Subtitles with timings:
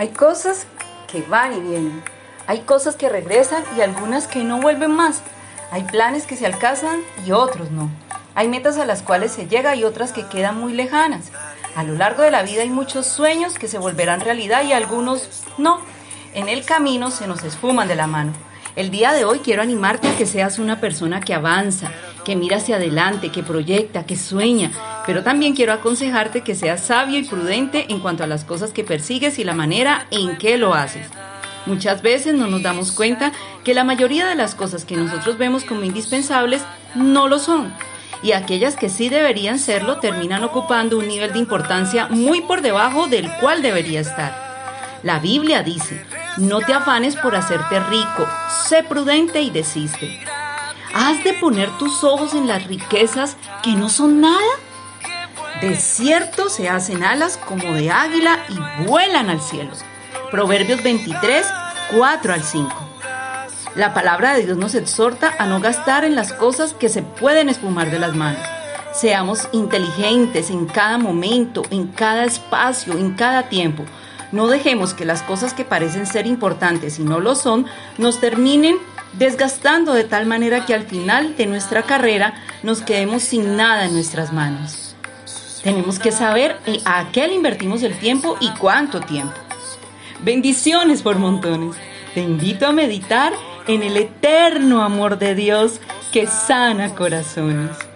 [0.00, 0.66] Hay cosas
[1.12, 2.02] que van y vienen.
[2.46, 5.20] Hay cosas que regresan y algunas que no vuelven más.
[5.70, 7.90] Hay planes que se alcanzan y otros no.
[8.34, 11.30] Hay metas a las cuales se llega y otras que quedan muy lejanas.
[11.76, 15.44] A lo largo de la vida hay muchos sueños que se volverán realidad y algunos
[15.58, 15.82] no.
[16.32, 18.32] En el camino se nos esfuman de la mano.
[18.76, 21.92] El día de hoy quiero animarte a que seas una persona que avanza,
[22.24, 24.70] que mira hacia adelante, que proyecta, que sueña,
[25.06, 28.84] pero también quiero aconsejarte que seas sabio y prudente en cuanto a las cosas que
[28.84, 31.06] persigues y la manera en que lo haces.
[31.66, 33.32] Muchas veces no nos damos cuenta
[33.64, 36.62] que la mayoría de las cosas que nosotros vemos como indispensables
[36.94, 37.72] no lo son.
[38.22, 43.06] Y aquellas que sí deberían serlo terminan ocupando un nivel de importancia muy por debajo
[43.06, 44.50] del cual debería estar.
[45.02, 46.04] La Biblia dice,
[46.36, 48.26] no te afanes por hacerte rico,
[48.68, 50.20] sé prudente y desiste.
[50.94, 54.38] ¿Has de poner tus ojos en las riquezas que no son nada?
[55.60, 59.72] De cierto se hacen alas como de águila y vuelan al cielo.
[60.30, 61.46] Proverbios 23,
[61.94, 62.70] 4 al 5.
[63.74, 67.48] La palabra de Dios nos exhorta a no gastar en las cosas que se pueden
[67.48, 68.42] espumar de las manos.
[68.92, 73.84] Seamos inteligentes en cada momento, en cada espacio, en cada tiempo.
[74.32, 77.66] No dejemos que las cosas que parecen ser importantes y no lo son
[77.98, 78.78] nos terminen
[79.12, 83.92] desgastando de tal manera que al final de nuestra carrera nos quedemos sin nada en
[83.92, 84.94] nuestras manos.
[85.62, 89.34] Tenemos que saber a qué le invertimos el tiempo y cuánto tiempo.
[90.22, 91.76] Bendiciones por montones.
[92.14, 93.32] Te invito a meditar
[93.66, 95.80] en el eterno amor de Dios
[96.12, 97.89] que sana corazones.